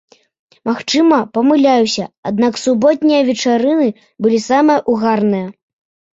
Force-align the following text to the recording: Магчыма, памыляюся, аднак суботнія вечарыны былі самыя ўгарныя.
Магчыма, 0.69 1.19
памыляюся, 1.37 2.05
аднак 2.31 2.57
суботнія 2.63 3.21
вечарыны 3.29 3.87
былі 4.21 4.43
самыя 4.49 4.79
ўгарныя. 4.97 5.47